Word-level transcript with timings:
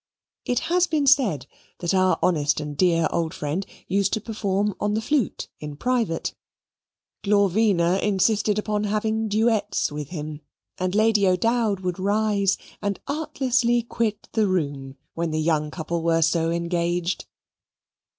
It 0.45 0.61
has 0.61 0.87
been 0.87 1.05
said 1.05 1.45
that 1.77 1.93
our 1.93 2.17
honest 2.23 2.59
and 2.59 2.75
dear 2.75 3.07
old 3.11 3.35
friend 3.35 3.63
used 3.87 4.13
to 4.13 4.19
perform 4.19 4.73
on 4.79 4.95
the 4.95 4.99
flute 5.01 5.47
in 5.59 5.75
private; 5.75 6.33
Glorvina 7.23 7.99
insisted 8.01 8.57
upon 8.57 8.85
having 8.85 9.27
duets 9.27 9.91
with 9.91 10.09
him, 10.09 10.41
and 10.79 10.95
Lady 10.95 11.27
O'Dowd 11.27 11.81
would 11.81 11.99
rise 11.99 12.57
and 12.81 12.99
artlessly 13.07 13.83
quit 13.83 14.27
the 14.31 14.47
room 14.47 14.97
when 15.13 15.29
the 15.29 15.39
young 15.39 15.69
couple 15.69 16.01
were 16.01 16.23
so 16.23 16.49
engaged. 16.49 17.27